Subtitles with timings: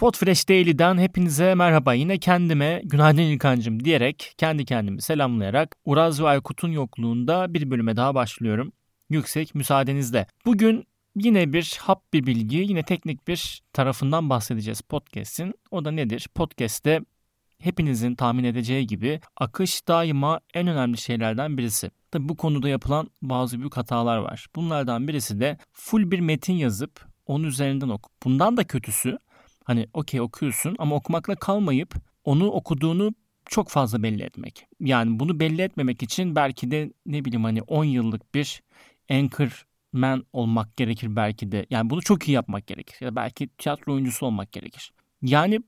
[0.00, 1.94] Podfresh Daily'den hepinize merhaba.
[1.94, 8.14] Yine kendime günaydın İlkan'cım diyerek kendi kendimi selamlayarak Uraz ve Aykut'un yokluğunda bir bölüme daha
[8.14, 8.72] başlıyorum.
[9.10, 10.26] Yüksek müsaadenizle.
[10.46, 10.86] Bugün
[11.16, 15.54] yine bir hap bir bilgi, yine teknik bir tarafından bahsedeceğiz podcast'in.
[15.70, 16.28] O da nedir?
[16.34, 17.00] Podcast'te
[17.58, 21.90] hepinizin tahmin edeceği gibi akış daima en önemli şeylerden birisi.
[22.10, 24.46] Tabi bu konuda yapılan bazı büyük hatalar var.
[24.56, 28.10] Bunlardan birisi de full bir metin yazıp onun üzerinden oku.
[28.24, 29.18] Bundan da kötüsü
[29.70, 33.14] Hani okey okuyorsun ama okumakla kalmayıp onu okuduğunu
[33.46, 34.66] çok fazla belli etmek.
[34.80, 38.62] Yani bunu belli etmemek için belki de ne bileyim hani 10 yıllık bir
[39.10, 41.66] anchorman olmak gerekir belki de.
[41.70, 42.96] Yani bunu çok iyi yapmak gerekir.
[43.00, 44.92] Ya belki tiyatro oyuncusu olmak gerekir.
[45.22, 45.60] Yani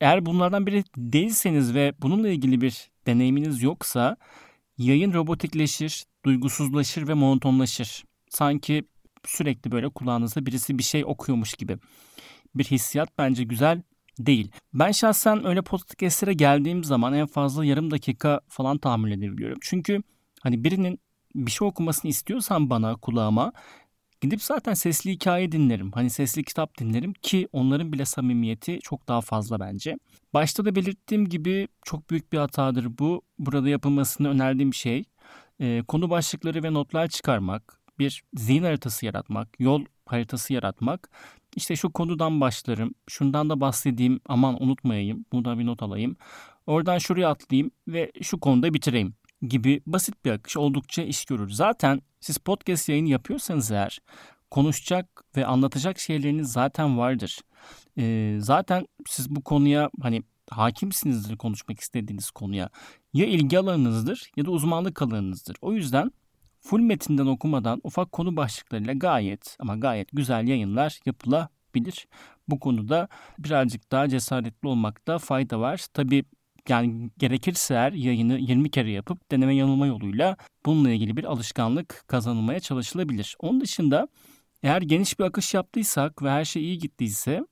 [0.00, 4.16] eğer bunlardan biri değilseniz ve bununla ilgili bir deneyiminiz yoksa
[4.78, 8.04] yayın robotikleşir, duygusuzlaşır ve monotonlaşır.
[8.28, 8.84] Sanki
[9.24, 11.78] sürekli böyle kulağınızda birisi bir şey okuyormuş gibi
[12.58, 13.82] bir hissiyat bence güzel
[14.18, 14.50] değil.
[14.74, 19.58] Ben şahsen öyle podcastlere geldiğim zaman en fazla yarım dakika falan tahammül edebiliyorum.
[19.60, 20.02] Çünkü
[20.40, 21.00] hani birinin
[21.34, 23.52] bir şey okumasını istiyorsam bana kulağıma
[24.20, 25.92] gidip zaten sesli hikaye dinlerim.
[25.92, 29.98] Hani sesli kitap dinlerim ki onların bile samimiyeti çok daha fazla bence.
[30.34, 33.22] Başta da belirttiğim gibi çok büyük bir hatadır bu.
[33.38, 35.04] Burada yapılmasını önerdiğim şey
[35.60, 41.10] e, konu başlıkları ve notlar çıkarmak, bir zihin haritası yaratmak, yol haritası yaratmak
[41.56, 42.94] işte şu konudan başlarım.
[43.08, 44.20] Şundan da bahsedeyim.
[44.26, 45.24] Aman unutmayayım.
[45.32, 46.16] Bunu da bir not alayım.
[46.66, 51.50] Oradan şuraya atlayayım ve şu konuda bitireyim gibi basit bir akış oldukça iş görür.
[51.50, 53.98] Zaten siz podcast yayını yapıyorsanız eğer
[54.50, 57.40] konuşacak ve anlatacak şeyleriniz zaten vardır.
[57.98, 62.70] Ee, zaten siz bu konuya hani hakimsinizdir konuşmak istediğiniz konuya.
[63.14, 65.56] Ya ilgi alanınızdır ya da uzmanlık alanınızdır.
[65.60, 66.10] O yüzden
[66.66, 72.06] full metinden okumadan ufak konu başlıklarıyla gayet ama gayet güzel yayınlar yapılabilir.
[72.48, 75.86] Bu konuda birazcık daha cesaretli olmakta fayda var.
[75.94, 76.24] Tabii
[76.68, 82.60] yani gerekirse eğer yayını 20 kere yapıp deneme yanılma yoluyla bununla ilgili bir alışkanlık kazanılmaya
[82.60, 83.36] çalışılabilir.
[83.40, 84.08] Onun dışında
[84.62, 87.46] eğer geniş bir akış yaptıysak ve her şey iyi gittiyse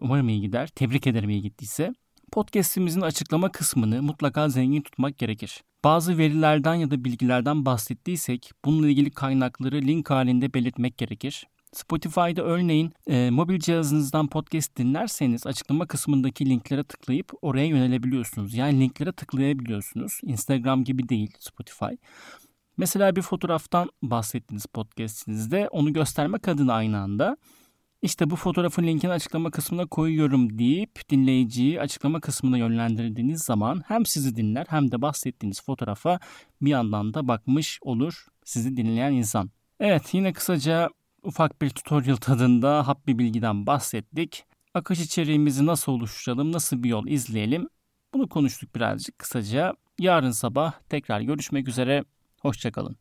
[0.00, 0.68] umarım iyi gider.
[0.68, 1.94] Tebrik ederim iyi gittiyse.
[2.32, 5.62] Podcast'imizin açıklama kısmını mutlaka zengin tutmak gerekir.
[5.86, 11.46] Bazı verilerden ya da bilgilerden bahsettiysek bununla ilgili kaynakları link halinde belirtmek gerekir.
[11.72, 18.54] Spotify'da örneğin e, mobil cihazınızdan podcast dinlerseniz açıklama kısmındaki linklere tıklayıp oraya yönelebiliyorsunuz.
[18.54, 20.20] Yani linklere tıklayabiliyorsunuz.
[20.22, 21.94] Instagram gibi değil Spotify.
[22.76, 25.68] Mesela bir fotoğraftan bahsettiniz podcastinizde.
[25.68, 27.36] Onu göstermek adına aynı anda
[28.02, 34.36] işte bu fotoğrafın linkini açıklama kısmına koyuyorum deyip dinleyiciyi açıklama kısmına yönlendirdiğiniz zaman hem sizi
[34.36, 36.20] dinler hem de bahsettiğiniz fotoğrafa
[36.60, 39.50] bir yandan da bakmış olur sizi dinleyen insan.
[39.80, 40.88] Evet yine kısaca
[41.22, 44.44] ufak bir tutorial tadında hap bir bilgiden bahsettik.
[44.74, 47.68] Akış içeriğimizi nasıl oluşturalım, nasıl bir yol izleyelim
[48.16, 49.74] bunu konuştuk birazcık kısaca.
[49.98, 52.04] Yarın sabah tekrar görüşmek üzere,
[52.40, 52.96] hoşçakalın.